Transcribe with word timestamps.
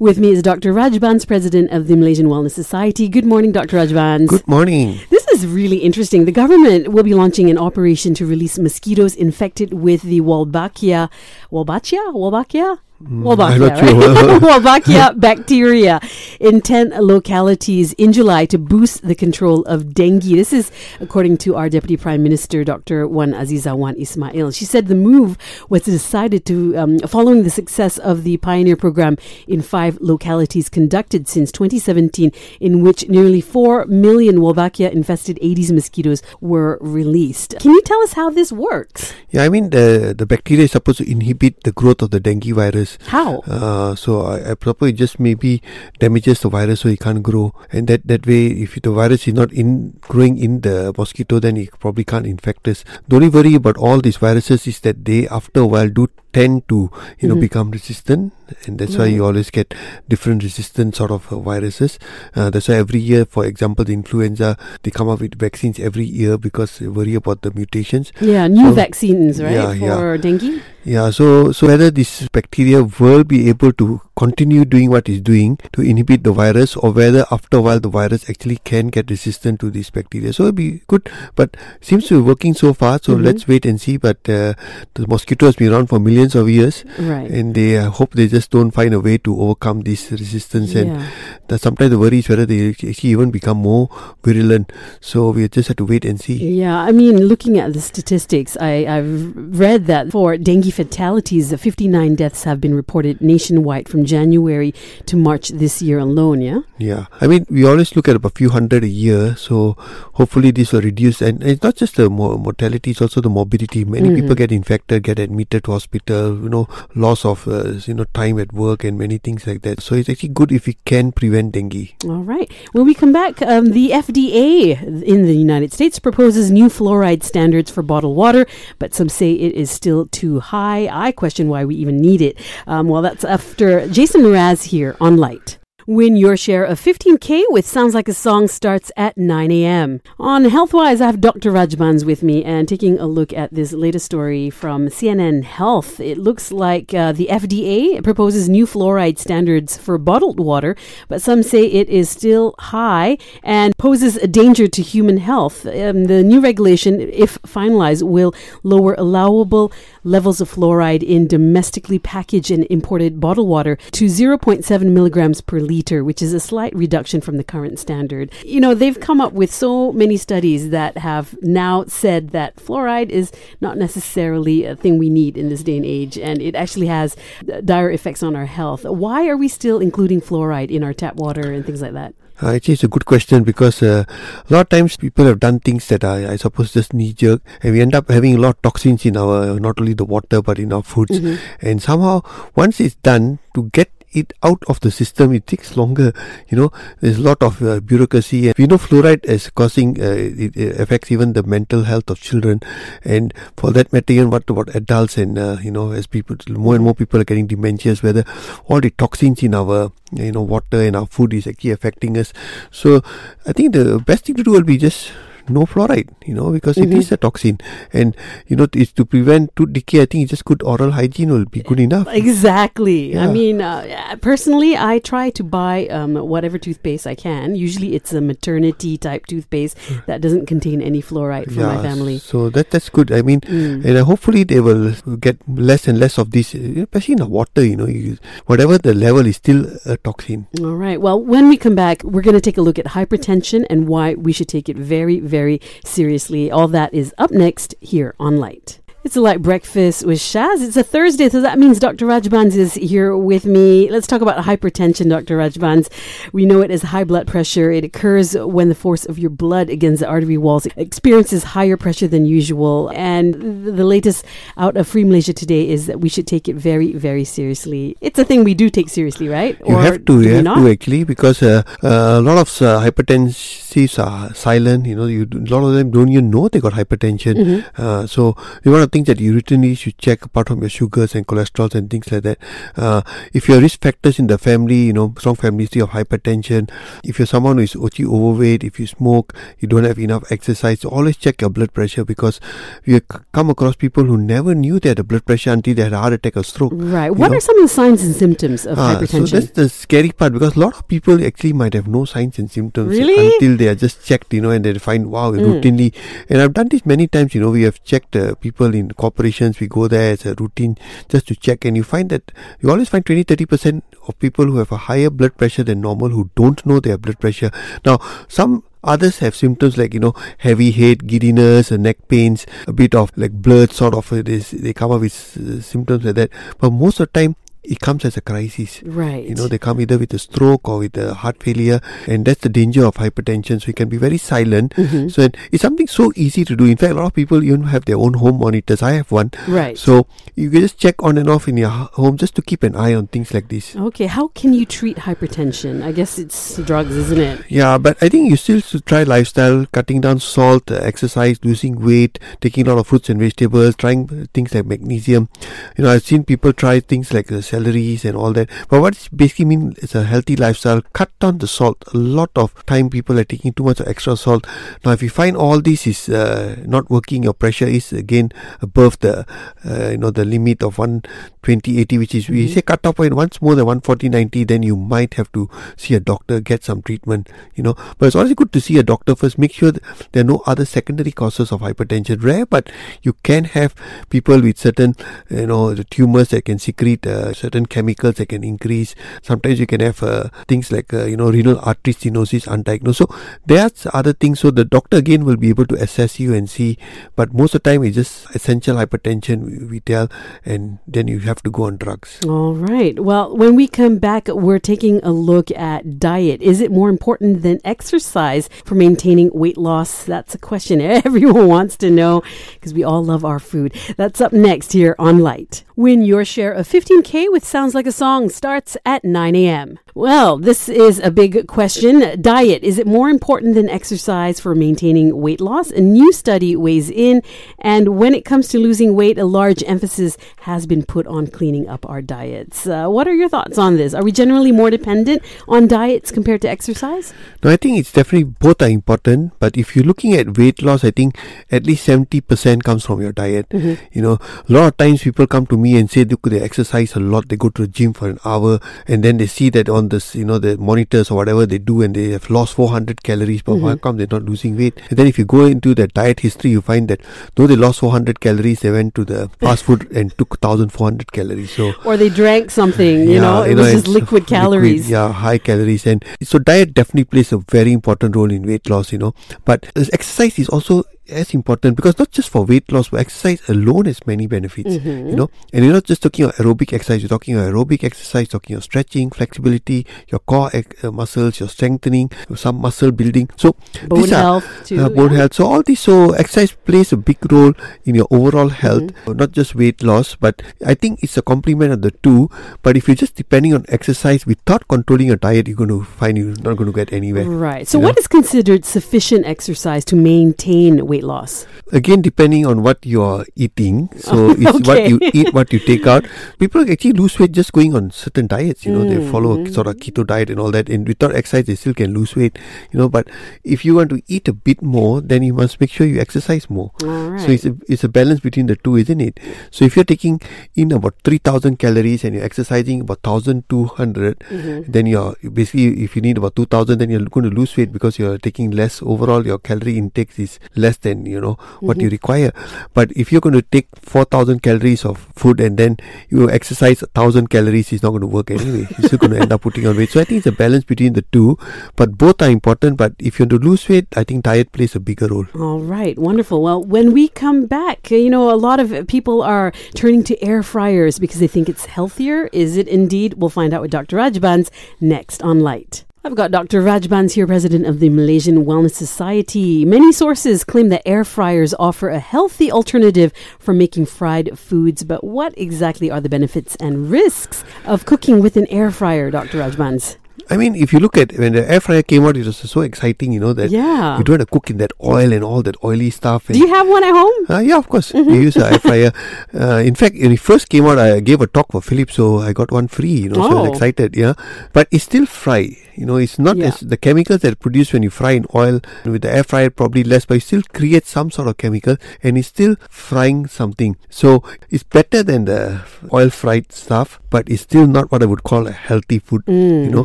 With 0.00 0.16
me 0.20 0.30
is 0.30 0.42
Dr. 0.42 0.72
Rajbans, 0.72 1.26
president 1.26 1.72
of 1.72 1.88
the 1.88 1.96
Malaysian 1.96 2.28
Wellness 2.28 2.52
Society. 2.52 3.08
Good 3.08 3.24
morning, 3.24 3.50
Dr. 3.50 3.78
Rajbans. 3.78 4.28
Good 4.28 4.46
morning. 4.46 5.00
This 5.10 5.26
is 5.26 5.44
really 5.44 5.78
interesting. 5.78 6.24
The 6.24 6.30
government 6.30 6.92
will 6.92 7.02
be 7.02 7.14
launching 7.14 7.50
an 7.50 7.58
operation 7.58 8.14
to 8.14 8.24
release 8.24 8.60
mosquitoes 8.60 9.16
infected 9.16 9.74
with 9.74 10.02
the 10.02 10.20
Wolbachia. 10.20 11.10
Wolbachia? 11.50 12.14
Wolbachia? 12.14 12.78
Wolbachia, 13.02 13.70
right? 13.70 14.42
Wolbachia 14.42 15.20
bacteria 15.20 16.00
in 16.40 16.60
10 16.60 16.90
localities 17.00 17.92
in 17.92 18.12
July 18.12 18.44
to 18.46 18.58
boost 18.58 19.06
the 19.06 19.14
control 19.14 19.62
of 19.66 19.94
dengue. 19.94 20.22
This 20.22 20.52
is 20.52 20.72
according 21.00 21.36
to 21.38 21.54
our 21.54 21.68
Deputy 21.68 21.96
Prime 21.96 22.24
Minister, 22.24 22.64
Dr. 22.64 23.06
Wan 23.06 23.32
Azizah 23.32 23.76
Wan 23.78 23.94
Ismail. 23.96 24.50
She 24.50 24.64
said 24.64 24.88
the 24.88 24.96
move 24.96 25.38
was 25.68 25.82
decided 25.82 26.44
to, 26.46 26.76
um, 26.76 26.98
following 27.00 27.44
the 27.44 27.50
success 27.50 27.98
of 27.98 28.24
the 28.24 28.36
Pioneer 28.38 28.76
program 28.76 29.16
in 29.46 29.62
five 29.62 29.98
localities 30.00 30.68
conducted 30.68 31.28
since 31.28 31.52
2017, 31.52 32.32
in 32.58 32.82
which 32.82 33.08
nearly 33.08 33.40
4 33.40 33.86
million 33.86 34.38
Wolbachia 34.38 34.90
infested 34.90 35.38
Aedes 35.40 35.70
mosquitoes 35.70 36.20
were 36.40 36.78
released. 36.80 37.54
Can 37.60 37.70
you 37.70 37.82
tell 37.82 38.02
us 38.02 38.14
how 38.14 38.30
this 38.30 38.50
works? 38.50 39.14
Yeah, 39.30 39.44
I 39.44 39.50
mean 39.50 39.70
the 39.70 40.14
the 40.16 40.26
bacteria 40.26 40.64
is 40.64 40.72
supposed 40.72 40.98
to 40.98 41.08
inhibit 41.08 41.62
the 41.62 41.72
growth 41.72 42.02
of 42.02 42.10
the 42.10 42.18
dengue 42.18 42.54
virus. 42.54 42.87
How? 43.08 43.40
Uh, 43.40 43.94
so 43.94 44.22
I, 44.22 44.52
I 44.52 44.54
probably 44.54 44.92
just 44.92 45.20
maybe 45.20 45.62
damages 45.98 46.40
the 46.40 46.48
virus 46.48 46.80
so 46.80 46.88
it 46.88 47.00
can't 47.00 47.22
grow, 47.22 47.52
and 47.72 47.88
that 47.88 48.06
that 48.06 48.26
way, 48.26 48.46
if 48.46 48.80
the 48.80 48.90
virus 48.90 49.28
is 49.28 49.34
not 49.34 49.52
in 49.52 49.98
growing 50.00 50.38
in 50.38 50.60
the 50.62 50.94
mosquito, 50.96 51.40
then 51.40 51.56
it 51.56 51.78
probably 51.78 52.04
can't 52.04 52.26
infect 52.26 52.68
us. 52.68 52.84
The 53.08 53.16
only 53.16 53.28
worry 53.28 53.54
about 53.54 53.76
all 53.76 54.00
these 54.00 54.16
viruses 54.16 54.66
is 54.66 54.80
that 54.80 55.04
they, 55.04 55.28
after 55.28 55.60
a 55.60 55.66
while, 55.66 55.88
do 55.88 56.08
tend 56.38 56.62
to 56.72 56.78
you 57.20 57.28
know 57.28 57.36
Mhm. 57.36 57.44
become 57.46 57.70
resistant, 57.76 58.32
and 58.66 58.78
that's 58.82 58.96
why 59.00 59.06
you 59.12 59.24
always 59.28 59.50
get 59.58 59.74
different 60.14 60.42
resistant 60.48 60.94
sort 61.02 61.10
of 61.18 61.26
uh, 61.32 61.38
viruses. 61.50 61.98
Uh, 62.34 62.48
that's 62.50 62.68
why 62.72 62.76
every 62.86 63.00
year, 63.10 63.24
for 63.36 63.44
example, 63.52 63.84
the 63.84 63.92
influenza, 64.00 64.56
they 64.82 64.90
come 64.98 65.08
up 65.14 65.20
with 65.26 65.38
vaccines 65.46 65.78
every 65.90 66.04
year 66.22 66.38
because 66.48 66.78
they 66.78 66.86
worry 67.00 67.14
about 67.22 67.42
the 67.42 67.52
mutations. 67.60 68.12
Yeah, 68.32 68.46
new 68.48 68.68
So- 68.70 68.78
vaccines, 68.82 69.42
right, 69.42 69.54
Yeah, 69.60 69.72
yeah. 69.72 70.16
dengue? 70.26 70.60
Yeah, 70.84 71.10
so 71.10 71.52
so 71.52 71.66
whether 71.66 71.90
this 71.90 72.12
bacteria 72.32 72.82
will 73.00 73.24
be 73.24 73.48
able 73.54 73.72
to 73.84 74.00
continue 74.18 74.64
doing 74.64 74.90
what 74.90 75.08
it's 75.08 75.20
doing 75.20 75.56
to 75.72 75.80
inhibit 75.80 76.24
the 76.24 76.32
virus, 76.32 76.74
or 76.76 76.90
whether 76.90 77.24
after 77.30 77.58
a 77.58 77.60
while 77.60 77.78
the 77.78 77.88
virus 77.88 78.28
actually 78.28 78.56
can 78.70 78.88
get 78.88 79.08
resistant 79.10 79.60
to 79.60 79.70
this 79.70 79.90
bacteria. 79.90 80.32
So 80.32 80.44
it'll 80.44 80.52
be 80.60 80.82
good, 80.88 81.08
but 81.36 81.56
seems 81.80 82.08
to 82.08 82.20
be 82.20 82.28
working 82.28 82.54
so 82.54 82.72
far. 82.74 82.98
So 83.00 83.14
Mhm. 83.16 83.24
let's 83.24 83.46
wait 83.46 83.64
and 83.64 83.80
see. 83.80 83.96
But 83.96 84.28
uh, 84.28 84.54
the 84.94 85.06
mosquito 85.06 85.46
has 85.46 85.54
been 85.60 85.72
around 85.72 85.86
for 85.86 86.00
millions 86.00 86.34
of 86.34 86.50
years, 86.50 86.84
Right. 86.98 87.30
and 87.30 87.54
they 87.54 87.78
uh, 87.78 87.90
hope 87.90 88.14
they 88.14 88.26
just 88.26 88.50
don't 88.50 88.72
find 88.72 88.92
a 88.92 89.00
way 89.00 89.18
to 89.18 89.40
overcome 89.40 89.82
this 89.82 90.10
resistance. 90.10 90.74
And 90.74 90.90
yeah. 90.96 91.06
the, 91.46 91.58
sometimes 91.58 91.90
the 91.90 91.98
worry 91.98 92.18
is 92.18 92.28
whether 92.28 92.44
they 92.46 92.70
actually 92.70 93.10
even 93.10 93.30
become 93.30 93.58
more 93.58 93.88
virulent. 94.24 94.72
So 95.00 95.30
we 95.30 95.46
just 95.48 95.68
have 95.68 95.76
to 95.78 95.84
wait 95.84 96.04
and 96.04 96.18
see. 96.20 96.34
Yeah, 96.62 96.76
I 96.76 96.90
mean, 96.90 97.22
looking 97.28 97.58
at 97.58 97.72
the 97.72 97.80
statistics, 97.80 98.56
I, 98.60 98.84
I've 98.96 99.32
read 99.64 99.86
that 99.86 100.10
for 100.10 100.36
dengue 100.36 100.72
fatalities, 100.72 101.54
59 101.54 102.16
deaths 102.16 102.42
have 102.44 102.60
been 102.60 102.74
reported 102.74 103.20
nationwide 103.20 103.88
from 103.88 104.07
January 104.12 104.72
to 105.06 105.16
March 105.16 105.48
this 105.62 105.80
year 105.82 105.98
alone, 105.98 106.40
yeah? 106.40 106.60
Yeah, 106.78 107.06
I 107.20 107.26
mean, 107.26 107.46
we 107.50 107.64
always 107.64 107.94
look 107.94 108.08
at 108.08 108.16
about 108.16 108.32
a 108.32 108.38
few 108.40 108.50
hundred 108.50 108.84
a 108.84 108.88
year, 109.04 109.36
so 109.36 109.76
hopefully 110.14 110.50
this 110.50 110.72
will 110.72 110.80
reduce. 110.82 111.20
And 111.22 111.42
it's 111.42 111.62
not 111.62 111.76
just 111.76 111.96
the 111.96 112.08
mo- 112.10 112.38
mortality; 112.38 112.90
it's 112.92 113.02
also 113.02 113.20
the 113.20 113.28
morbidity. 113.30 113.84
Many 113.84 114.14
people 114.14 114.34
Mhm. 114.34 114.42
get 114.42 114.52
infected, 114.52 115.02
get 115.02 115.18
admitted 115.18 115.64
to 115.64 115.72
hospital. 115.72 116.36
You 116.42 116.48
know, 116.48 116.64
loss 116.94 117.24
of 117.24 117.46
uh, 117.48 117.74
you 117.86 117.94
know 117.94 118.06
time 118.14 118.38
at 118.38 118.52
work 118.52 118.84
and 118.84 118.98
many 118.98 119.18
things 119.18 119.46
like 119.46 119.62
that. 119.62 119.82
So 119.82 119.94
it's 119.94 120.08
actually 120.08 120.30
good 120.40 120.52
if 120.52 120.66
we 120.66 120.76
can 120.84 121.12
prevent 121.12 121.52
dengue. 121.52 121.88
All 122.04 122.22
right. 122.34 122.50
When 122.72 122.86
we 122.86 122.94
come 122.94 123.12
back, 123.12 123.42
um, 123.42 123.72
the 123.78 123.90
FDA 123.92 124.78
in 125.02 125.22
the 125.26 125.34
United 125.36 125.72
States 125.72 125.98
proposes 125.98 126.50
new 126.50 126.66
fluoride 126.78 127.22
standards 127.22 127.70
for 127.70 127.82
bottled 127.82 128.16
water, 128.16 128.46
but 128.78 128.94
some 128.94 129.08
say 129.08 129.32
it 129.32 129.52
is 129.54 129.70
still 129.70 130.06
too 130.06 130.40
high. 130.40 130.88
I 130.92 131.12
question 131.12 131.48
why 131.48 131.64
we 131.64 131.74
even 131.76 131.98
need 131.98 132.22
it. 132.22 132.38
Um, 132.66 132.88
well, 132.88 133.02
that's 133.02 133.24
after 133.24 133.86
Jason 133.98 134.22
Mraz 134.22 134.62
here 134.62 134.96
on 135.00 135.16
Lite. 135.16 135.57
Win 135.88 136.16
your 136.16 136.36
share 136.36 136.64
of 136.64 136.78
15K 136.78 137.44
with 137.48 137.66
Sounds 137.66 137.94
Like 137.94 138.08
a 138.08 138.12
Song 138.12 138.46
starts 138.46 138.92
at 138.94 139.16
9 139.16 139.50
a.m. 139.50 140.02
On 140.18 140.44
Healthwise, 140.44 141.00
I 141.00 141.06
have 141.06 141.22
Dr. 141.22 141.50
Rajbans 141.50 142.04
with 142.04 142.22
me 142.22 142.44
and 142.44 142.68
taking 142.68 142.98
a 142.98 143.06
look 143.06 143.32
at 143.32 143.54
this 143.54 143.72
latest 143.72 144.04
story 144.04 144.50
from 144.50 144.88
CNN 144.88 145.44
Health. 145.44 145.98
It 145.98 146.18
looks 146.18 146.52
like 146.52 146.92
uh, 146.92 147.12
the 147.12 147.28
FDA 147.30 148.04
proposes 148.04 148.50
new 148.50 148.66
fluoride 148.66 149.18
standards 149.18 149.78
for 149.78 149.96
bottled 149.96 150.38
water, 150.38 150.76
but 151.08 151.22
some 151.22 151.42
say 151.42 151.64
it 151.64 151.88
is 151.88 152.10
still 152.10 152.54
high 152.58 153.16
and 153.42 153.74
poses 153.78 154.18
a 154.18 154.26
danger 154.26 154.68
to 154.68 154.82
human 154.82 155.16
health. 155.16 155.64
Um, 155.64 156.04
the 156.04 156.22
new 156.22 156.40
regulation, 156.40 157.00
if 157.00 157.40
finalized, 157.44 158.02
will 158.02 158.34
lower 158.62 158.92
allowable 158.98 159.72
levels 160.04 160.42
of 160.42 160.50
fluoride 160.52 161.02
in 161.02 161.26
domestically 161.26 161.98
packaged 161.98 162.50
and 162.50 162.66
imported 162.68 163.20
bottled 163.20 163.48
water 163.48 163.76
to 163.92 164.04
0.7 164.04 164.82
milligrams 164.92 165.40
per 165.40 165.58
liter, 165.58 165.77
which 166.04 166.22
is 166.22 166.32
a 166.32 166.40
slight 166.40 166.74
reduction 166.74 167.20
from 167.20 167.36
the 167.36 167.44
current 167.44 167.78
standard. 167.78 168.32
You 168.44 168.60
know, 168.60 168.74
they've 168.74 168.98
come 168.98 169.20
up 169.20 169.32
with 169.32 169.52
so 169.52 169.92
many 169.92 170.16
studies 170.16 170.70
that 170.70 170.98
have 170.98 171.36
now 171.42 171.84
said 171.86 172.30
that 172.30 172.56
fluoride 172.56 173.10
is 173.10 173.32
not 173.60 173.76
necessarily 173.76 174.64
a 174.64 174.76
thing 174.76 174.98
we 174.98 175.10
need 175.10 175.36
in 175.36 175.48
this 175.48 175.62
day 175.62 175.76
and 175.76 175.86
age, 175.86 176.18
and 176.18 176.42
it 176.42 176.54
actually 176.54 176.86
has 176.86 177.16
dire 177.64 177.90
effects 177.90 178.22
on 178.22 178.36
our 178.36 178.46
health. 178.46 178.84
Why 178.84 179.28
are 179.28 179.36
we 179.36 179.48
still 179.48 179.78
including 179.80 180.20
fluoride 180.20 180.70
in 180.70 180.82
our 180.82 180.92
tap 180.92 181.16
water 181.16 181.52
and 181.52 181.64
things 181.64 181.82
like 181.82 181.92
that? 181.92 182.14
Uh, 182.40 182.54
actually, 182.54 182.74
it's 182.74 182.84
a 182.84 182.88
good 182.88 183.04
question 183.04 183.42
because 183.42 183.82
uh, 183.82 184.04
a 184.48 184.52
lot 184.52 184.60
of 184.60 184.68
times 184.68 184.96
people 184.96 185.24
have 185.24 185.40
done 185.40 185.58
things 185.58 185.88
that 185.88 186.04
are, 186.04 186.24
I 186.24 186.36
suppose, 186.36 186.72
just 186.72 186.94
knee 186.94 187.12
jerk, 187.12 187.42
and 187.62 187.72
we 187.72 187.80
end 187.80 187.96
up 187.96 188.08
having 188.08 188.36
a 188.36 188.38
lot 188.38 188.50
of 188.50 188.62
toxins 188.62 189.04
in 189.04 189.16
our 189.16 189.58
not 189.58 189.80
only 189.80 189.94
the 189.94 190.04
water 190.04 190.40
but 190.40 190.58
in 190.58 190.72
our 190.72 190.84
foods. 190.84 191.18
Mhm. 191.18 191.38
And 191.60 191.82
somehow, 191.82 192.22
once 192.54 192.80
it's 192.80 192.94
done, 192.94 193.40
to 193.54 193.68
get 193.72 193.90
it 194.12 194.32
out 194.42 194.62
of 194.68 194.80
the 194.80 194.90
system, 194.90 195.32
it 195.32 195.46
takes 195.46 195.76
longer. 195.76 196.12
You 196.48 196.58
know, 196.58 196.72
there's 197.00 197.18
a 197.18 197.22
lot 197.22 197.42
of 197.42 197.62
uh, 197.62 197.80
bureaucracy, 197.80 198.48
and 198.48 198.56
we 198.58 198.66
know 198.66 198.78
fluoride 198.78 199.24
is 199.24 199.50
causing 199.50 200.00
uh, 200.00 200.14
it, 200.16 200.56
affects 200.80 201.12
even 201.12 201.32
the 201.32 201.42
mental 201.42 201.84
health 201.84 202.10
of 202.10 202.20
children, 202.20 202.60
and 203.04 203.34
for 203.56 203.70
that 203.72 203.92
matter, 203.92 204.12
even 204.12 204.30
what 204.30 204.48
about 204.48 204.74
adults 204.74 205.18
and 205.18 205.38
uh, 205.38 205.56
you 205.62 205.70
know, 205.70 205.92
as 205.92 206.06
people, 206.06 206.36
more 206.48 206.74
and 206.74 206.84
more 206.84 206.94
people 206.94 207.20
are 207.20 207.24
getting 207.24 207.48
dementias, 207.48 208.02
whether 208.02 208.24
all 208.66 208.80
the 208.80 208.90
toxins 208.90 209.42
in 209.42 209.54
our 209.54 209.92
you 210.12 210.32
know 210.32 210.42
water 210.42 210.80
and 210.80 210.96
our 210.96 211.06
food 211.06 211.34
is 211.34 211.46
actually 211.46 211.70
affecting 211.70 212.16
us. 212.16 212.32
So, 212.70 213.02
I 213.46 213.52
think 213.52 213.74
the 213.74 213.98
best 213.98 214.26
thing 214.26 214.36
to 214.36 214.42
do 214.42 214.52
will 214.52 214.62
be 214.62 214.78
just 214.78 215.12
no 215.50 215.64
fluoride, 215.66 216.08
you 216.26 216.34
know, 216.34 216.50
because 216.52 216.76
it 216.78 216.88
Mhm. 216.90 216.98
is 216.98 217.12
a 217.12 217.16
toxin, 217.16 217.58
and 217.92 218.16
you 218.46 218.56
know, 218.56 218.66
it's 218.72 218.92
to 218.92 219.04
prevent 219.04 219.54
tooth 219.56 219.72
decay. 219.72 220.02
I 220.02 220.06
think 220.06 220.28
just 220.28 220.44
good 220.44 220.62
oral 220.62 220.92
hygiene 220.92 221.30
will 221.32 221.44
be 221.46 221.60
good 221.60 221.80
enough. 221.80 222.06
Exactly. 222.10 223.16
I 223.18 223.26
mean, 223.30 223.60
uh, 223.60 223.84
yeah, 223.86 224.14
personally, 224.16 224.76
I 224.76 224.98
try 224.98 225.30
to 225.30 225.42
buy 225.44 225.86
um, 225.88 226.14
whatever 226.14 226.58
toothpaste 226.58 227.06
I 227.06 227.14
can. 227.14 227.54
Usually, 227.56 227.94
it's 227.94 228.12
a 228.12 228.20
maternity 228.20 228.96
type 228.96 229.26
toothpaste 229.26 229.76
that 230.06 230.20
doesn't 230.20 230.46
contain 230.46 230.80
any 230.80 231.02
fluoride 231.02 231.50
for 231.52 231.60
my 231.60 231.78
family. 231.82 232.18
So 232.18 232.48
that 232.50 232.70
that's 232.70 232.88
good. 232.88 233.12
I 233.12 233.22
mean, 233.22 233.40
Mm. 233.48 233.84
and 233.84 233.96
uh, 233.96 234.04
hopefully 234.04 234.44
they 234.44 234.60
will 234.60 234.92
get 235.20 235.36
less 235.48 235.86
and 235.88 235.98
less 235.98 236.18
of 236.18 236.30
this, 236.32 236.54
especially 236.54 237.12
in 237.14 237.18
the 237.20 237.26
water. 237.38 237.64
You 237.64 237.76
know, 237.76 237.86
you, 237.86 238.16
whatever 238.46 238.78
the 238.78 238.94
level 238.94 239.26
is 239.26 239.36
still 239.36 239.66
a 239.86 239.96
toxin. 239.96 240.46
All 240.60 240.74
right. 240.76 241.00
Well, 241.00 241.20
when 241.22 241.48
we 241.48 241.56
come 241.56 241.74
back, 241.74 242.02
we're 242.04 242.22
going 242.22 242.34
to 242.34 242.40
take 242.48 242.58
a 242.58 242.62
look 242.62 242.78
at 242.78 242.86
hypertension 242.98 243.64
and 243.70 243.86
why 243.88 244.14
we 244.14 244.32
should 244.32 244.48
take 244.48 244.68
it 244.68 244.76
very, 244.76 245.20
very 245.20 245.37
seriously. 245.84 246.50
All 246.50 246.68
that 246.68 246.92
is 246.92 247.14
up 247.18 247.30
next 247.30 247.74
here 247.80 248.14
on 248.18 248.36
Lite. 248.38 248.80
It's 249.08 249.16
a 249.16 249.22
Lite 249.22 249.40
breakfast 249.40 250.04
with 250.04 250.18
Shaz. 250.18 250.60
It's 250.62 250.76
a 250.76 250.82
Thursday, 250.82 251.30
so 251.30 251.40
that 251.40 251.58
means 251.58 251.78
Dr. 251.78 252.04
Rajbans 252.04 252.54
is 252.54 252.74
here 252.74 253.16
with 253.16 253.46
me. 253.46 253.90
Let's 253.90 254.06
talk 254.06 254.20
about 254.20 254.44
hypertension, 254.44 255.08
Dr. 255.08 255.38
Rajbans. 255.38 255.88
We 256.34 256.44
know 256.44 256.60
it 256.60 256.70
as 256.70 256.82
high 256.82 257.04
blood 257.04 257.26
pressure. 257.26 257.70
It 257.70 257.84
occurs 257.84 258.36
when 258.36 258.68
the 258.68 258.74
force 258.74 259.06
of 259.06 259.18
your 259.18 259.30
blood 259.30 259.70
against 259.70 260.00
the 260.00 260.06
artery 260.06 260.36
walls 260.36 260.66
experiences 260.76 261.42
higher 261.56 261.78
pressure 261.78 262.06
than 262.06 262.26
usual. 262.26 262.90
And 262.94 263.32
the 263.78 263.82
latest 263.82 264.26
out 264.58 264.76
of 264.76 264.86
Free 264.86 265.04
Malaysia 265.04 265.32
today 265.32 265.66
is 265.70 265.86
that 265.86 266.00
we 266.02 266.10
should 266.10 266.26
take 266.26 266.46
it 266.46 266.56
very, 266.56 266.92
very 266.92 267.24
seriously. 267.24 267.96
It's 268.02 268.18
a 268.18 268.26
thing 268.26 268.44
we 268.44 268.52
do 268.52 268.68
take 268.68 268.90
seriously, 268.90 269.26
right? 269.26 269.58
You 269.66 269.74
Or 269.76 269.80
have 269.80 270.04
to, 270.04 270.20
you 270.20 270.34
have 270.34 270.44
not? 270.44 270.56
to 270.58 270.68
actually, 270.68 271.04
because 271.04 271.42
uh, 271.42 271.62
uh, 271.82 272.18
a 272.18 272.20
lot 272.20 272.36
of 272.36 272.48
uh, 272.60 272.84
hypertensives 272.84 273.98
are 273.98 274.34
silent. 274.34 274.84
You 274.84 274.96
know, 274.96 275.06
you 275.06 275.26
a 275.32 275.48
lot 275.48 275.66
of 275.66 275.72
them 275.72 275.92
don't 275.92 276.10
even 276.10 276.28
know 276.28 276.48
they 276.50 276.60
got 276.60 276.74
hypertension. 276.74 277.34
Mhm. 277.36 277.64
Uh, 277.78 278.06
so 278.06 278.36
we 278.64 278.70
want 278.70 278.84
to 278.84 278.90
think 278.90 278.97
things 278.98 279.06
that 279.06 279.20
you 279.20 279.32
routinely 279.34 279.76
should 279.78 279.96
check 279.98 280.24
apart 280.24 280.48
from 280.48 280.60
your 280.60 280.68
sugars 280.68 281.14
and 281.14 281.26
cholesterols 281.26 281.74
and 281.74 281.88
things 281.88 282.10
like 282.10 282.22
that. 282.24 282.38
Uh, 282.76 283.02
if 283.32 283.48
your 283.48 283.60
risk 283.60 283.80
factors 283.80 284.18
in 284.18 284.26
the 284.26 284.38
family, 284.38 284.76
you 284.76 284.92
know, 284.92 285.14
strong 285.18 285.36
family 285.36 285.64
history 285.64 285.80
of 285.80 285.90
hypertension, 285.90 286.70
if 287.04 287.18
you're 287.18 287.26
someone 287.26 287.58
who 287.58 287.62
is 287.62 287.76
overweight, 287.76 288.64
if 288.64 288.80
you 288.80 288.86
smoke, 288.86 289.34
you 289.60 289.68
don't 289.68 289.84
have 289.84 289.98
enough 289.98 290.30
exercise, 290.32 290.84
always 290.84 291.16
check 291.16 291.40
your 291.40 291.50
blood 291.50 291.72
pressure 291.72 292.04
because 292.04 292.40
we 292.86 293.00
come 293.32 293.50
across 293.50 293.76
people 293.76 294.04
who 294.04 294.16
never 294.16 294.54
knew 294.54 294.80
they 294.80 294.88
had 294.90 294.98
a 294.98 295.04
blood 295.04 295.24
pressure 295.24 295.52
until 295.52 295.74
they 295.74 295.82
had 295.82 295.92
a 295.92 295.98
heart 295.98 296.12
attack 296.14 296.36
or 296.36 296.42
stroke. 296.42 296.72
Right. 296.74 297.10
What 297.10 297.30
know? 297.30 297.36
are 297.36 297.40
some 297.40 297.56
of 297.58 297.62
the 297.62 297.68
signs 297.68 298.02
and 298.02 298.14
symptoms 298.14 298.66
of 298.66 298.78
ah, 298.78 298.96
hypertension? 298.96 299.28
So 299.28 299.40
that's 299.40 299.52
the 299.52 299.68
scary 299.68 300.10
part 300.10 300.32
because 300.32 300.56
a 300.56 300.60
lot 300.60 300.76
of 300.76 300.88
people 300.88 301.24
actually 301.24 301.52
might 301.52 301.74
have 301.74 301.86
no 301.86 302.04
signs 302.04 302.38
and 302.38 302.50
symptoms 302.50 302.90
really? 302.98 303.34
until 303.34 303.56
they 303.56 303.68
are 303.68 303.74
just 303.74 304.04
checked, 304.04 304.34
you 304.34 304.40
know, 304.40 304.50
and 304.50 304.64
they 304.64 304.74
find, 304.78 305.10
wow, 305.10 305.30
mm. 305.30 305.38
routinely. 305.38 305.94
And 306.28 306.42
I've 306.42 306.54
done 306.54 306.68
this 306.68 306.84
many 306.84 307.06
times, 307.06 307.34
you 307.34 307.40
know, 307.40 307.50
we 307.50 307.62
have 307.62 307.82
checked 307.84 308.16
uh, 308.16 308.34
people 308.36 308.74
in 308.78 308.90
corporations, 308.92 309.60
we 309.60 309.66
go 309.66 309.88
there 309.88 310.12
as 310.12 310.24
a 310.26 310.34
routine 310.34 310.76
just 311.08 311.28
to 311.28 311.36
check, 311.36 311.64
and 311.64 311.76
you 311.76 311.84
find 311.84 312.10
that 312.10 312.32
you 312.60 312.70
always 312.70 312.88
find 312.88 313.04
20 313.04 313.24
30% 313.24 313.82
of 314.06 314.18
people 314.18 314.46
who 314.46 314.56
have 314.58 314.72
a 314.72 314.76
higher 314.76 315.10
blood 315.10 315.36
pressure 315.36 315.64
than 315.64 315.80
normal 315.80 316.08
who 316.08 316.30
don't 316.34 316.64
know 316.64 316.80
they 316.80 316.90
have 316.90 317.02
blood 317.02 317.20
pressure. 317.20 317.50
Now, 317.84 317.98
some 318.28 318.62
Others 318.84 319.18
have 319.18 319.34
symptoms 319.34 319.76
like 319.76 319.92
you 319.92 320.00
know 320.00 320.14
heavy 320.38 320.70
head, 320.70 321.06
giddiness, 321.06 321.72
neck 321.72 321.96
pains, 322.06 322.46
a 322.66 322.72
bit 322.72 322.94
of 322.94 323.10
like 323.16 323.32
blurred 323.32 323.72
sort 323.72 323.94
of 323.94 324.12
is. 324.12 324.52
They 324.52 324.72
come 324.72 324.92
up 324.92 325.00
with 325.00 325.36
uh, 325.36 325.60
symptoms 325.60 326.04
like 326.04 326.14
that. 326.14 326.30
But 326.58 326.70
most 326.70 327.00
of 327.00 327.10
the 327.12 327.20
time, 327.20 327.36
it 327.62 327.80
comes 327.80 328.04
as 328.04 328.16
a 328.16 328.20
crisis. 328.20 328.82
Right. 328.82 329.24
You 329.24 329.34
know, 329.34 329.48
they 329.48 329.58
come 329.58 329.80
either 329.80 329.98
with 329.98 330.12
a 330.14 330.18
stroke 330.18 330.68
or 330.68 330.78
with 330.78 330.96
a 330.96 331.14
heart 331.14 331.42
failure, 331.42 331.80
and 332.06 332.24
that's 332.24 332.40
the 332.40 332.48
danger 332.48 332.84
of 332.84 332.94
hypertension. 332.94 333.60
So 333.60 333.68
you 333.68 333.74
can 333.74 333.88
be 333.88 333.96
very 333.96 334.18
silent. 334.18 334.74
Mm-hmm. 334.74 335.08
So 335.08 335.28
it's 335.52 335.62
something 335.62 335.86
so 335.86 336.12
easy 336.16 336.44
to 336.44 336.56
do. 336.56 336.64
In 336.64 336.76
fact, 336.76 336.92
a 336.92 336.94
lot 336.94 337.06
of 337.06 337.14
people 337.14 337.42
even 337.42 337.64
have 337.64 337.84
their 337.84 337.96
own 337.96 338.14
home 338.14 338.38
monitors. 338.38 338.82
I 338.82 338.92
have 338.92 339.10
one. 339.10 339.32
Right. 339.46 339.76
So 339.76 340.06
you 340.34 340.50
can 340.50 340.60
just 340.60 340.78
check 340.78 341.02
on 341.02 341.18
and 341.18 341.28
off 341.28 341.48
in 341.48 341.56
your 341.56 341.70
home 341.70 342.16
just 342.16 342.34
to 342.36 342.42
keep 342.42 342.62
an 342.62 342.76
eye 342.76 342.94
on 342.94 343.08
things 343.08 343.34
like 343.34 343.48
this. 343.48 343.76
Okay. 343.76 344.06
How 344.06 344.28
can 344.28 344.52
you 344.52 344.64
treat 344.64 344.96
hypertension? 344.96 345.82
I 345.82 345.92
guess 345.92 346.18
it's 346.18 346.56
drugs, 346.58 346.94
isn't 346.96 347.18
it? 347.18 347.44
Yeah, 347.48 347.78
but 347.78 347.96
I 348.02 348.08
think 348.08 348.30
you 348.30 348.36
still 348.36 348.60
should 348.60 348.86
try 348.86 349.02
lifestyle, 349.02 349.66
cutting 349.66 350.00
down 350.00 350.20
salt, 350.20 350.70
uh, 350.70 350.76
exercise, 350.76 351.38
losing 351.42 351.84
weight, 351.84 352.18
taking 352.40 352.66
a 352.66 352.70
lot 352.74 352.80
of 352.80 352.86
fruits 352.86 353.08
and 353.08 353.20
vegetables, 353.20 353.76
trying 353.76 354.26
things 354.28 354.54
like 354.54 354.66
magnesium. 354.66 355.28
You 355.76 355.84
know, 355.84 355.90
I've 355.90 356.02
seen 356.02 356.24
people 356.24 356.52
try 356.52 356.80
things 356.80 357.12
like 357.12 357.30
uh, 357.32 357.40
calories 357.50 358.04
and 358.04 358.16
all 358.16 358.32
that. 358.32 358.48
But 358.68 358.80
what 358.80 358.96
it 358.96 359.08
basically 359.14 359.46
means 359.46 359.78
is 359.78 359.94
a 359.94 360.04
healthy 360.04 360.36
lifestyle. 360.36 360.82
Cut 360.92 361.10
down 361.18 361.38
the 361.38 361.46
salt. 361.46 361.82
A 361.94 361.96
lot 361.96 362.30
of 362.36 362.54
time 362.66 362.90
people 362.90 363.18
are 363.18 363.24
taking 363.24 363.52
too 363.52 363.64
much 363.64 363.80
extra 363.80 364.16
salt. 364.16 364.46
Now, 364.84 364.92
if 364.92 365.02
you 365.02 365.10
find 365.10 365.36
all 365.36 365.60
this 365.60 365.86
is 365.86 366.08
uh, 366.08 366.56
not 366.66 366.90
working, 366.90 367.22
your 367.22 367.34
pressure 367.34 367.66
is 367.66 367.92
again 367.92 368.32
above 368.60 368.98
the 369.00 369.26
uh, 369.64 369.90
you 369.90 369.98
know 369.98 370.10
the 370.10 370.24
limit 370.24 370.62
of 370.62 370.78
120 370.78 371.37
80, 371.48 371.98
which 371.98 372.14
is 372.14 372.24
mm-hmm. 372.24 372.34
we 372.34 372.48
say 372.48 372.62
cut 372.62 372.84
off 372.84 372.96
point 372.96 373.14
once 373.14 373.40
more 373.40 373.54
than 373.54 373.66
140 373.66 374.08
90, 374.08 374.44
then 374.44 374.62
you 374.62 374.76
might 374.76 375.14
have 375.14 375.30
to 375.32 375.48
see 375.76 375.94
a 375.94 376.00
doctor, 376.00 376.40
get 376.40 376.64
some 376.64 376.82
treatment. 376.82 377.28
You 377.54 377.62
know, 377.62 377.74
but 377.98 378.06
it's 378.06 378.16
always 378.16 378.34
good 378.34 378.52
to 378.52 378.60
see 378.60 378.78
a 378.78 378.82
doctor 378.82 379.14
first. 379.14 379.38
Make 379.38 379.52
sure 379.52 379.72
there 379.72 380.22
are 380.22 380.24
no 380.24 380.42
other 380.46 380.64
secondary 380.64 381.12
causes 381.12 381.52
of 381.52 381.60
hypertension. 381.60 382.22
Rare, 382.22 382.46
but 382.46 382.70
you 383.02 383.14
can 383.22 383.44
have 383.44 383.74
people 384.10 384.40
with 384.40 384.58
certain 384.58 384.94
you 385.30 385.46
know 385.46 385.74
the 385.74 385.84
tumors 385.84 386.28
that 386.28 386.44
can 386.44 386.58
secrete 386.58 387.06
uh, 387.06 387.32
certain 387.32 387.66
chemicals 387.66 388.16
that 388.16 388.28
can 388.28 388.44
increase. 388.44 388.94
Sometimes 389.22 389.60
you 389.60 389.66
can 389.66 389.80
have 389.80 390.02
uh, 390.02 390.28
things 390.46 390.72
like 390.72 390.92
uh, 390.92 391.04
you 391.04 391.16
know 391.16 391.30
renal 391.30 391.58
artery 391.60 391.94
stenosis 391.94 392.46
undiagnosed. 392.46 392.96
So 392.96 393.08
there's 393.46 393.86
other 393.92 394.12
things. 394.12 394.40
So 394.40 394.50
the 394.50 394.64
doctor 394.64 394.98
again 394.98 395.24
will 395.24 395.36
be 395.36 395.48
able 395.48 395.66
to 395.66 395.76
assess 395.76 396.20
you 396.20 396.34
and 396.34 396.48
see. 396.50 396.78
But 397.16 397.32
most 397.32 397.54
of 397.54 397.62
the 397.62 397.70
time 397.70 397.84
it's 397.84 397.96
just 397.96 398.34
essential 398.34 398.76
hypertension 398.76 399.70
we 399.70 399.80
tell, 399.80 400.08
and 400.44 400.78
then 400.86 401.08
you 401.08 401.20
have 401.20 401.37
to 401.42 401.50
go 401.50 401.64
on 401.64 401.76
drugs. 401.76 402.20
All 402.26 402.54
right. 402.54 402.98
Well, 402.98 403.36
when 403.36 403.54
we 403.54 403.68
come 403.68 403.98
back, 403.98 404.28
we're 404.28 404.58
taking 404.58 405.00
a 405.04 405.12
look 405.12 405.50
at 405.52 405.98
diet. 405.98 406.42
Is 406.42 406.60
it 406.60 406.70
more 406.70 406.88
important 406.88 407.42
than 407.42 407.60
exercise 407.64 408.48
for 408.64 408.74
maintaining 408.74 409.30
weight 409.32 409.56
loss? 409.56 410.04
That's 410.04 410.34
a 410.34 410.38
question 410.38 410.80
everyone 410.80 411.48
wants 411.48 411.76
to 411.78 411.90
know 411.90 412.22
because 412.54 412.74
we 412.74 412.84
all 412.84 413.04
love 413.04 413.24
our 413.24 413.38
food. 413.38 413.74
That's 413.96 414.20
up 414.20 414.32
next 414.32 414.72
here 414.72 414.94
on 414.98 415.18
Lite. 415.18 415.64
Win 415.76 416.02
your 416.02 416.24
share 416.24 416.52
of 416.52 416.66
15K 416.68 417.30
with 417.30 417.46
Sounds 417.46 417.74
Like 417.74 417.86
a 417.86 417.92
Song 417.92 418.28
starts 418.28 418.76
at 418.84 419.04
9 419.04 419.36
a.m. 419.36 419.78
Well, 419.94 420.38
this 420.38 420.68
is 420.68 420.98
a 421.00 421.10
big 421.10 421.46
question. 421.46 422.20
Diet, 422.20 422.62
is 422.62 422.78
it 422.78 422.86
more 422.86 423.08
important 423.08 423.54
than 423.54 423.68
exercise 423.68 424.40
for 424.40 424.54
maintaining 424.54 425.20
weight 425.20 425.40
loss? 425.40 425.70
A 425.70 425.80
new 425.80 426.12
study 426.12 426.56
weighs 426.56 426.90
in, 426.90 427.22
and 427.58 427.96
when 427.96 428.14
it 428.14 428.24
comes 428.24 428.48
to 428.48 428.58
losing 428.58 428.94
weight, 428.94 429.18
a 429.18 429.24
large 429.24 429.62
emphasis 429.66 430.16
has 430.42 430.66
been 430.66 430.84
put 430.84 431.06
on 431.06 431.17
cleaning 431.26 431.68
up 431.68 431.88
our 431.88 432.00
diets. 432.00 432.66
Uh, 432.66 432.88
what 432.88 433.08
are 433.08 433.14
your 433.14 433.28
thoughts 433.28 433.58
on 433.58 433.76
this? 433.76 433.94
Are 433.94 434.02
we 434.02 434.12
generally 434.12 434.52
more 434.52 434.70
dependent 434.70 435.22
on 435.48 435.66
diets 435.66 436.10
compared 436.10 436.42
to 436.42 436.48
exercise? 436.48 437.12
No, 437.42 437.50
I 437.50 437.56
think 437.56 437.78
it's 437.78 437.92
definitely 437.92 438.24
both 438.24 438.62
are 438.62 438.68
important, 438.68 439.32
but 439.38 439.56
if 439.56 439.74
you're 439.74 439.84
looking 439.84 440.14
at 440.14 440.38
weight 440.38 440.62
loss, 440.62 440.84
I 440.84 440.90
think 440.90 441.16
at 441.50 441.66
least 441.66 441.86
70% 441.86 442.62
comes 442.62 442.84
from 442.84 443.00
your 443.00 443.12
diet. 443.12 443.48
Mm-hmm. 443.50 443.84
You 443.92 444.02
know, 444.02 444.18
a 444.48 444.52
lot 444.52 444.68
of 444.68 444.76
times 444.76 445.02
people 445.02 445.26
come 445.26 445.46
to 445.46 445.56
me 445.56 445.76
and 445.76 445.90
say 445.90 446.04
look 446.04 446.22
they 446.22 446.40
exercise 446.40 446.94
a 446.94 447.00
lot 447.00 447.28
they 447.28 447.36
go 447.36 447.48
to 447.48 447.62
the 447.62 447.68
gym 447.68 447.92
for 447.92 448.08
an 448.08 448.18
hour 448.24 448.60
and 448.86 449.02
then 449.02 449.18
they 449.18 449.26
see 449.26 449.50
that 449.50 449.68
on 449.68 449.88
this 449.88 450.14
you 450.14 450.24
know 450.24 450.38
the 450.38 450.56
monitors 450.58 451.10
or 451.10 451.16
whatever 451.16 451.46
they 451.46 451.58
do 451.58 451.82
and 451.82 451.94
they 451.94 452.10
have 452.10 452.28
lost 452.30 452.54
400 452.54 453.02
calories 453.02 453.42
but 453.42 453.54
mm-hmm. 453.54 453.66
how 453.66 453.76
come 453.76 453.96
they're 453.96 454.06
not 454.10 454.24
losing 454.24 454.56
weight 454.56 454.80
and 454.90 454.98
then 454.98 455.06
if 455.06 455.18
you 455.18 455.24
go 455.24 455.46
into 455.46 455.74
the 455.74 455.86
diet 455.88 456.20
history 456.20 456.50
you 456.50 456.60
find 456.60 456.88
that 456.88 457.00
though 457.34 457.46
they 457.46 457.56
lost 457.56 457.80
400 457.80 458.20
calories 458.20 458.60
they 458.60 458.70
went 458.70 458.94
to 458.94 459.04
the 459.04 459.28
fast 459.40 459.64
food 459.68 459.90
and 459.92 460.16
took 460.18 460.42
1400 460.42 461.07
calories 461.12 461.50
so 461.50 461.72
or 461.84 461.96
they 461.96 462.08
drank 462.08 462.50
something 462.50 463.02
you 463.02 463.14
yeah, 463.14 463.20
know? 463.20 463.42
it 463.42 463.50
you 463.50 463.54
know, 463.54 463.62
was 463.62 463.72
just 463.72 463.88
liquid 463.88 464.26
calories. 464.26 464.88
liquid, 464.88 464.90
yeah 464.90 465.12
high 465.12 465.38
calories. 465.38 465.86
And 465.86 466.04
so 466.22 466.38
diet 466.38 466.74
definitely 466.74 467.04
plays 467.04 467.32
a 467.32 467.38
very 467.38 467.72
important 467.72 468.16
role 468.16 468.30
in 468.30 468.46
weight 468.46 468.68
loss 468.68 468.92
you 468.92 468.98
know? 468.98 469.14
But 469.44 469.66
uh, 469.76 469.84
exercise 469.92 470.38
is 470.38 470.48
also 470.48 470.84
as 471.08 471.34
important 471.34 471.76
because 471.76 471.98
not 471.98 472.10
just 472.10 472.28
for 472.28 472.44
weight 472.44 472.70
loss, 472.70 472.88
but 472.88 473.00
exercise 473.00 473.46
alone 473.48 473.86
has 473.86 474.06
many 474.06 474.26
benefits. 474.26 474.76
Mm-hmm. 474.76 475.08
You 475.08 475.16
know, 475.16 475.30
and 475.52 475.64
you're 475.64 475.74
not 475.74 475.84
just 475.84 476.02
talking 476.02 476.24
about 476.24 476.36
aerobic 476.36 476.72
exercise. 476.72 477.02
You're 477.02 477.08
talking 477.08 477.34
about 477.34 477.52
aerobic 477.52 477.84
exercise, 477.84 478.28
talking 478.28 478.54
about 478.54 478.64
stretching, 478.64 479.10
flexibility, 479.10 479.86
your 480.08 480.20
core 480.20 480.50
uh, 480.54 480.90
muscles, 480.90 481.40
your 481.40 481.48
strengthening, 481.48 482.10
some 482.34 482.56
muscle 482.56 482.92
building. 482.92 483.30
So 483.36 483.56
bone 483.86 484.08
health 484.08 484.44
are, 484.44 484.64
too. 484.64 484.80
Uh, 484.80 484.88
bone 484.88 485.12
yeah. 485.12 485.18
health. 485.18 485.34
So 485.34 485.46
all 485.46 485.62
this. 485.62 485.80
So 485.80 486.12
exercise 486.12 486.52
plays 486.52 486.92
a 486.92 486.96
big 486.96 487.30
role 487.30 487.54
in 487.84 487.94
your 487.94 488.06
overall 488.10 488.48
health, 488.48 488.82
mm-hmm. 488.82 489.12
not 489.12 489.32
just 489.32 489.54
weight 489.54 489.82
loss. 489.82 490.16
But 490.16 490.42
I 490.64 490.74
think 490.74 491.02
it's 491.02 491.16
a 491.16 491.22
complement 491.22 491.72
of 491.72 491.82
the 491.82 491.90
two. 491.90 492.30
But 492.62 492.76
if 492.76 492.88
you're 492.88 492.94
just 492.94 493.14
depending 493.14 493.54
on 493.54 493.64
exercise 493.68 494.26
without 494.26 494.68
controlling 494.68 495.08
your 495.08 495.16
diet, 495.16 495.48
you're 495.48 495.56
going 495.56 495.70
to 495.70 495.84
find 495.84 496.18
you're 496.18 496.36
not 496.42 496.56
going 496.56 496.70
to 496.70 496.72
get 496.72 496.92
anywhere. 496.92 497.24
Right. 497.24 497.66
So 497.66 497.78
what 497.78 497.96
know? 497.96 498.00
is 498.00 498.08
considered 498.08 498.64
sufficient 498.64 499.26
exercise 499.26 499.84
to 499.86 499.96
maintain 499.96 500.86
weight 500.86 500.97
weight 500.98 501.06
loss? 501.06 501.46
Again, 501.72 502.02
depending 502.02 502.46
on 502.46 502.62
what 502.62 502.84
you 502.84 503.02
are 503.02 503.24
eating. 503.36 503.88
So 503.96 504.30
it's 504.38 504.46
okay. 504.46 504.68
what 504.68 504.90
you 504.90 504.98
eat, 505.14 505.32
what 505.34 505.52
you 505.52 505.58
take 505.58 505.86
out. 505.86 506.04
People 506.38 506.70
actually 506.70 506.92
lose 506.92 507.18
weight 507.18 507.32
just 507.32 507.52
going 507.52 507.74
on 507.74 507.90
certain 507.90 508.26
diets. 508.26 508.66
You 508.66 508.72
know, 508.72 508.84
mm. 508.84 508.90
they 508.90 509.10
follow 509.10 509.44
a 509.44 509.50
sort 509.52 509.66
of 509.66 509.76
keto 509.76 510.06
diet 510.06 510.30
and 510.30 510.40
all 510.40 510.50
that. 510.50 510.68
And 510.68 510.86
without 510.86 511.14
exercise, 511.14 511.46
they 511.46 511.54
still 511.54 511.74
can 511.74 511.94
lose 511.94 512.16
weight. 512.16 512.38
You 512.72 512.78
know, 512.78 512.88
but 512.88 513.08
if 513.44 513.64
you 513.64 513.76
want 513.76 513.90
to 513.90 514.02
eat 514.06 514.28
a 514.28 514.32
bit 514.32 514.62
more, 514.62 515.00
then 515.00 515.22
you 515.22 515.34
must 515.34 515.60
make 515.60 515.70
sure 515.70 515.86
you 515.86 516.00
exercise 516.00 516.50
more. 516.50 516.72
Right. 516.82 517.20
So 517.20 517.30
it's 517.30 517.44
a, 517.44 517.56
it's 517.68 517.84
a 517.84 517.88
balance 517.88 518.20
between 518.20 518.46
the 518.46 518.56
two, 518.56 518.76
isn't 518.76 519.00
it? 519.00 519.20
So 519.50 519.64
if 519.64 519.76
you're 519.76 519.84
taking 519.84 520.20
in 520.56 520.72
about 520.72 520.94
3,000 521.04 521.58
calories 521.58 522.04
and 522.04 522.14
you're 522.14 522.24
exercising 522.24 522.80
about 522.80 523.06
1,200, 523.06 524.18
mm-hmm. 524.18 524.70
then 524.70 524.86
you're 524.86 525.14
basically, 525.32 525.84
if 525.84 525.96
you 525.96 526.02
need 526.02 526.18
about 526.18 526.36
2,000, 526.36 526.78
then 526.78 526.90
you're 526.90 527.04
going 527.06 527.28
to 527.28 527.34
lose 527.34 527.56
weight 527.56 527.72
because 527.72 527.98
you're 527.98 528.18
taking 528.18 528.50
less 528.50 528.82
overall. 528.82 529.26
Your 529.26 529.38
calorie 529.38 529.78
intake 529.78 530.18
is 530.18 530.38
less 530.56 530.76
than 530.78 530.87
you 530.88 531.20
know 531.20 531.34
what 531.60 531.76
mm-hmm. 531.76 531.84
you 531.84 531.90
require. 531.90 532.32
But 532.74 532.92
if 532.92 533.12
you're 533.12 533.20
going 533.20 533.34
to 533.34 533.42
take 533.42 533.68
4000 533.76 534.42
calories 534.42 534.84
of 534.84 534.98
food 535.14 535.40
and 535.40 535.56
then 535.56 535.76
you 536.08 536.30
exercise 536.30 536.82
1000 536.82 537.28
calories 537.28 537.72
it's 537.72 537.82
not 537.82 537.90
going 537.90 538.02
to 538.02 538.06
work 538.06 538.30
anyway. 538.30 538.66
You're 538.78 538.88
still 538.88 538.98
going 538.98 539.12
to 539.12 539.20
end 539.20 539.32
up 539.32 539.42
putting 539.42 539.66
on 539.66 539.76
weight. 539.76 539.90
So 539.90 540.00
i 540.00 540.04
think 540.04 540.18
it's 540.18 540.26
a 540.26 540.32
balance 540.32 540.64
between 540.64 540.92
the 540.92 541.02
two 541.02 541.38
but 541.76 541.96
both 541.96 542.22
are 542.22 542.30
important. 542.30 542.76
But 542.76 542.94
if 542.98 543.18
you 543.18 543.24
want 543.24 543.30
to 543.42 543.48
lose 543.48 543.68
weight 543.68 543.86
i 543.96 544.04
think 544.04 544.24
diet 544.24 544.52
plays 544.52 544.74
a 544.74 544.80
bigger 544.80 545.06
role. 545.08 545.26
All 545.34 545.60
right. 545.60 545.98
Wonderful. 545.98 546.42
Well 546.42 546.62
when 546.62 546.92
we 546.92 547.08
come 547.08 547.46
back 547.46 547.90
you 547.90 548.10
know 548.10 548.30
a 548.30 548.36
lot 548.36 548.60
of 548.60 548.86
people 548.86 549.22
are 549.22 549.52
turning 549.74 550.04
to 550.04 550.22
air 550.22 550.42
fryers 550.42 550.98
because 550.98 551.20
they 551.20 551.28
think 551.28 551.48
it's 551.48 551.66
healthier. 551.66 552.28
Is 552.32 552.56
it 552.56 552.68
indeed? 552.68 553.14
We'll 553.14 553.30
find 553.30 553.52
out 553.52 553.62
with 553.62 553.70
dr 553.70 553.94
rajbans 553.94 554.50
next 554.80 555.22
on 555.22 555.40
Lite 555.40 555.84
I've 556.08 556.14
got 556.14 556.30
Dr. 556.30 556.62
Rajbans 556.62 557.12
here, 557.12 557.26
president 557.26 557.66
of 557.66 557.80
the 557.80 557.90
Malaysian 557.90 558.46
Wellness 558.46 558.72
Society. 558.72 559.66
Many 559.66 559.92
sources 559.92 560.42
claim 560.42 560.70
that 560.70 560.80
air 560.88 561.04
fryers 561.04 561.52
offer 561.58 561.90
a 561.90 561.98
healthy 561.98 562.50
alternative 562.50 563.12
for 563.38 563.52
making 563.52 563.84
fried 563.84 564.38
foods, 564.38 564.84
but 564.84 565.04
what 565.04 565.34
exactly 565.36 565.90
are 565.90 566.00
the 566.00 566.08
benefits 566.08 566.56
and 566.56 566.90
risks 566.90 567.44
of 567.66 567.84
cooking 567.84 568.22
with 568.22 568.38
an 568.38 568.46
air 568.46 568.70
fryer, 568.70 569.10
Dr. 569.10 569.36
Rajbans? 569.40 569.96
I 570.30 570.38
mean, 570.38 570.54
if 570.54 570.72
you 570.72 570.78
look 570.78 570.96
at 570.96 571.12
when 571.18 571.34
the 571.34 571.46
air 571.50 571.60
fryer 571.60 571.82
came 571.82 572.06
out, 572.06 572.16
it 572.16 572.24
was 572.24 572.38
so 572.38 572.62
exciting, 572.62 573.12
you 573.12 573.20
know, 573.20 573.34
that 573.34 573.50
Yeah. 573.50 573.98
you 573.98 574.04
don't 574.04 574.18
have 574.20 574.28
to 574.28 574.32
cook 574.32 574.48
in 574.48 574.56
that 574.58 574.72
oil 574.82 575.12
and 575.12 575.22
all 575.22 575.42
that 575.42 575.56
oily 575.62 575.90
stuff. 575.90 576.30
And, 576.30 576.38
Do 576.38 576.40
you 576.40 576.48
have 576.54 576.66
one 576.66 576.84
at 576.84 576.92
home? 576.92 577.26
uh, 577.28 577.40
yeah, 577.40 577.58
of 577.58 577.68
course. 577.68 577.92
We 577.92 578.14
use 578.14 578.36
an 578.36 578.54
air 578.54 578.58
fryer. 578.58 578.92
Uh, 579.38 579.56
in 579.62 579.74
fact, 579.74 579.94
when 580.00 580.12
it 580.12 580.20
first 580.20 580.48
came 580.48 580.64
out, 580.64 580.78
I 580.78 581.00
gave 581.00 581.20
a 581.20 581.26
talk 581.26 581.52
for 581.52 581.60
Philips, 581.60 581.96
so 581.96 582.20
I 582.20 582.32
got 582.32 582.50
one 582.50 582.66
free. 582.68 582.92
You 583.04 583.10
know, 583.10 583.16
so 583.16 583.28
I 583.28 583.34
was 583.42 583.48
Oh. 583.50 583.52
excited. 583.52 583.94
Yeah, 583.94 584.14
but 584.54 584.68
it's 584.70 584.84
still 584.84 585.04
fry. 585.04 585.54
You 585.78 585.86
know, 585.86 585.96
it's 585.96 586.18
not 586.18 586.36
Yeah. 586.36 586.48
as 586.48 586.60
the 586.72 586.76
chemicals 586.76 587.20
that 587.22 587.32
are 587.32 587.36
produced 587.46 587.72
when 587.72 587.84
you 587.86 587.90
fry 587.90 588.12
in 588.20 588.24
oil 588.34 588.60
with 588.84 589.02
the 589.02 589.12
air 589.14 589.22
fryer 589.32 589.48
probably 589.50 589.84
less, 589.84 590.04
but 590.06 590.16
it 590.18 590.22
still 590.28 590.42
create 590.52 590.86
some 590.86 591.10
sort 591.16 591.28
of 591.28 591.36
chemical, 591.42 591.76
and 592.02 592.18
it's 592.18 592.28
still 592.28 592.56
frying 592.68 593.26
something. 593.28 593.76
So 593.88 594.22
it's 594.50 594.64
better 594.78 595.02
than 595.10 595.26
the 595.26 595.60
oil 595.92 596.10
fried 596.10 596.50
stuff, 596.52 596.98
but 597.10 597.28
it's 597.28 597.42
still 597.42 597.66
not 597.66 597.92
what 597.92 598.02
I 598.02 598.06
would 598.06 598.24
call 598.24 598.46
a 598.48 598.52
healthy 598.52 598.98
food. 598.98 599.22
You 599.28 599.70
know, 599.76 599.84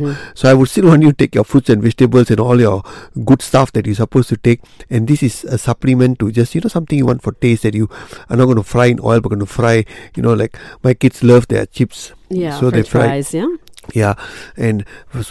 Mm-hmm. 0.00 0.32
so 0.34 0.50
I 0.50 0.54
would 0.54 0.68
still 0.68 0.88
want 0.88 1.02
you 1.02 1.10
to 1.12 1.16
take 1.22 1.34
your 1.40 1.44
fruits 1.44 1.70
and 1.70 1.82
vegetables 1.82 2.30
and 2.30 2.40
all 2.40 2.60
your 2.60 2.82
good 3.24 3.40
stuff 3.50 3.72
that 3.72 3.86
you're 3.86 3.94
supposed 3.94 4.28
to 4.30 4.36
take, 4.36 4.60
and 4.90 5.06
this 5.06 5.22
is 5.22 5.44
a 5.44 5.58
supplement 5.58 6.18
to 6.18 6.32
just 6.32 6.54
you 6.56 6.60
know 6.60 6.68
something 6.68 6.98
you 6.98 7.06
want 7.06 7.22
for 7.22 7.32
taste 7.46 7.62
that 7.62 7.74
you 7.74 7.88
are 8.28 8.36
not 8.36 8.46
going 8.46 8.56
to 8.56 8.62
fry 8.74 8.86
in 8.86 8.98
oil, 9.12 9.20
but 9.20 9.28
going 9.28 9.38
to 9.40 9.46
fry. 9.46 9.84
You 10.16 10.22
know, 10.24 10.34
like 10.34 10.58
my 10.82 10.94
kids 10.94 11.22
love 11.22 11.46
their 11.48 11.66
chips, 11.66 12.12
Yeah, 12.30 12.58
so 12.58 12.70
they 12.70 12.82
fry. 12.82 13.06
fries. 13.08 13.32
Yeah. 13.34 13.46
Yeah, 13.92 14.14
and 14.56 14.84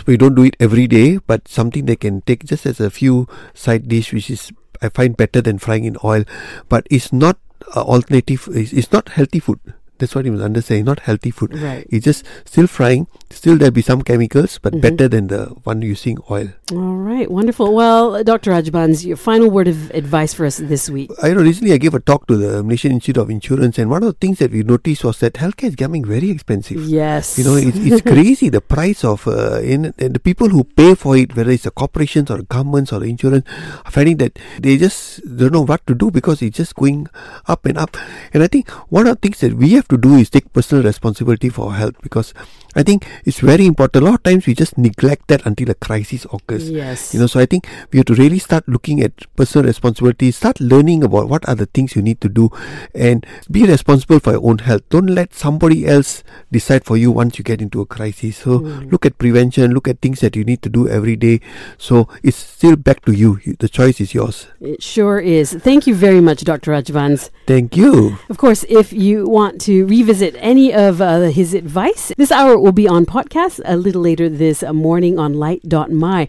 we 0.05 0.17
don't 0.17 0.35
do 0.35 0.43
it 0.43 0.55
every 0.59 0.87
day, 0.87 1.17
but 1.17 1.47
something 1.47 1.85
they 1.85 1.95
can 1.95 2.21
take 2.21 2.45
just 2.45 2.65
as 2.65 2.79
a 2.79 2.91
few 2.91 3.27
side 3.53 3.87
dish, 3.87 4.13
which 4.13 4.29
is 4.29 4.51
I 4.81 4.89
find 4.89 5.17
better 5.17 5.41
than 5.41 5.57
frying 5.57 5.85
in 5.85 5.97
oil, 6.03 6.23
but 6.69 6.85
it's 6.91 7.11
not 7.11 7.37
uh, 7.75 7.81
alternative. 7.81 8.47
It's, 8.51 8.73
it's 8.73 8.91
not 8.91 9.09
healthy 9.09 9.39
food. 9.39 9.59
That's 9.99 10.15
what 10.15 10.25
you 10.25 10.31
must 10.31 10.43
understand. 10.43 10.85
Not 10.85 11.01
healthy 11.01 11.31
food. 11.31 11.57
Right. 11.57 11.85
It's 11.89 12.03
just 12.03 12.25
still 12.45 12.67
frying. 12.67 13.07
Still 13.29 13.57
there'll 13.57 13.71
be 13.71 13.81
some 13.81 14.01
chemicals, 14.01 14.59
but 14.61 14.73
Mhm. 14.73 14.81
better 14.81 15.07
than 15.07 15.27
the 15.27 15.45
one 15.63 15.81
using 15.81 16.17
oil. 16.29 16.49
All 16.71 16.95
right. 16.95 17.29
Wonderful. 17.29 17.73
Well, 17.73 18.23
Dr. 18.23 18.51
Rajbans, 18.51 19.05
your 19.05 19.17
final 19.17 19.49
word 19.49 19.67
of 19.67 19.91
advice 19.91 20.33
for 20.33 20.45
us 20.45 20.57
this 20.57 20.89
week. 20.89 21.11
I 21.21 21.33
know 21.33 21.41
recently 21.41 21.73
I 21.73 21.77
gave 21.77 21.93
a 21.93 21.99
talk 21.99 22.27
to 22.27 22.35
the 22.37 22.63
Malaysian 22.63 22.91
Institute 22.91 23.17
of 23.17 23.29
Insurance, 23.29 23.77
and 23.77 23.89
one 23.89 24.03
of 24.03 24.07
the 24.07 24.17
things 24.19 24.39
that 24.39 24.51
we 24.51 24.63
noticed 24.63 25.03
was 25.03 25.19
that 25.19 25.33
healthcare 25.33 25.69
is 25.69 25.75
becoming 25.75 26.03
very 26.05 26.29
expensive. 26.29 26.83
Yes. 26.85 27.37
You 27.37 27.43
know, 27.45 27.55
it's, 27.55 27.77
it's 27.77 28.01
crazy 28.13 28.49
the 28.49 28.61
price 28.61 29.03
of 29.03 29.27
uh, 29.27 29.59
in 29.61 29.93
and 29.97 30.13
the 30.15 30.19
people 30.19 30.49
who 30.49 30.63
pay 30.63 30.95
for 30.95 31.15
it, 31.17 31.35
whether 31.35 31.51
it's 31.51 31.63
the 31.63 31.71
corporations 31.71 32.29
or 32.29 32.37
the 32.37 32.43
governments 32.43 32.91
or 32.91 32.99
the 32.99 33.07
insurance, 33.07 33.45
are 33.85 33.91
finding 33.91 34.17
that 34.17 34.37
they 34.59 34.77
just 34.77 35.21
don't 35.37 35.53
know 35.53 35.61
what 35.65 35.85
to 35.87 35.95
do 35.95 36.11
because 36.11 36.41
it's 36.41 36.57
just 36.57 36.75
going 36.75 37.07
up 37.47 37.65
and 37.65 37.77
up. 37.77 37.95
And 38.33 38.43
I 38.43 38.47
think 38.47 38.69
one 38.89 39.07
of 39.07 39.15
the 39.21 39.27
things 39.27 39.39
that 39.41 39.53
we 39.53 39.71
have 39.73 39.87
to 39.89 39.92
do 39.97 40.15
is 40.15 40.29
take 40.29 40.51
personal 40.53 40.83
responsibility 40.83 41.49
for 41.49 41.73
health 41.73 41.95
because 42.01 42.33
I 42.75 42.81
think 42.81 43.05
it's 43.25 43.39
very 43.39 43.65
important. 43.67 44.03
A 44.03 44.05
lot 44.05 44.15
of 44.15 44.23
times 44.23 44.47
we 44.47 44.55
just 44.55 44.77
neglect 44.77 45.27
that 45.27 45.45
until 45.45 45.69
a 45.69 45.75
crisis 45.75 46.25
occurs. 46.33 46.69
Yes. 46.71 47.13
You 47.13 47.19
know, 47.19 47.27
so 47.27 47.39
I 47.39 47.45
think 47.45 47.67
we 47.91 47.97
have 47.99 48.07
to 48.07 48.15
really 48.15 48.39
start 48.39 48.67
looking 48.67 49.01
at 49.01 49.11
personal 49.35 49.67
responsibility, 49.67 50.31
start 50.31 50.59
learning 50.59 51.03
about 51.03 51.29
what 51.29 51.47
are 51.47 51.53
the 51.55 51.67
things 51.67 51.95
you 51.95 52.01
need 52.01 52.19
to 52.21 52.29
do, 52.29 52.49
and 52.95 53.25
be 53.51 53.65
responsible 53.65 54.19
for 54.19 54.31
your 54.31 54.43
own 54.43 54.57
health. 54.59 54.81
Don't 54.89 55.07
let 55.07 55.33
somebody 55.35 55.85
else 55.85 56.23
decide 56.51 56.83
for 56.83 56.97
you 56.97 57.11
once 57.11 57.37
you 57.37 57.43
get 57.43 57.61
into 57.61 57.81
a 57.81 57.85
crisis. 57.85 58.37
So 58.37 58.59
Mm. 58.59 58.91
look 58.91 59.05
at 59.05 59.17
prevention, 59.19 59.71
look 59.73 59.87
at 59.87 60.01
things 60.01 60.19
that 60.21 60.35
you 60.35 60.43
need 60.43 60.61
to 60.63 60.69
do 60.69 60.87
every 60.87 61.15
day. 61.15 61.41
So 61.77 62.07
it's 62.23 62.37
still 62.37 62.75
back 62.75 63.05
to 63.05 63.11
you. 63.11 63.39
The 63.59 63.69
choice 63.69 64.01
is 64.01 64.13
yours. 64.15 64.47
It 64.59 64.81
sure 64.81 65.19
is. 65.19 65.53
Thank 65.53 65.85
you 65.85 65.93
very 65.93 66.21
much, 66.21 66.43
Dr. 66.43 66.71
Rajbans. 66.71 67.29
Thank 67.45 67.77
you. 67.77 68.17
Of 68.29 68.37
course, 68.37 68.65
if 68.67 68.91
you 68.93 69.27
want 69.29 69.59
to 69.73 69.87
revisit 69.87 70.35
any 70.37 70.71
of 70.71 71.01
uh, 71.01 71.21
his 71.21 71.55
advice, 71.55 72.11
this 72.15 72.31
hour 72.31 72.59
will 72.59 72.71
be 72.71 72.87
on 72.87 73.07
podcast 73.07 73.59
a 73.65 73.75
little 73.75 74.03
later 74.03 74.29
this 74.29 74.61
morning 74.71 75.17
on 75.17 75.33
lite.my. 75.33 76.27